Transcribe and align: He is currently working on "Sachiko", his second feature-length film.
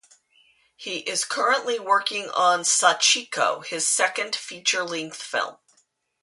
He 0.75 1.01
is 1.01 1.23
currently 1.23 1.77
working 1.77 2.27
on 2.31 2.61
"Sachiko", 2.61 3.63
his 3.63 3.87
second 3.87 4.35
feature-length 4.35 5.21
film. 5.21 5.57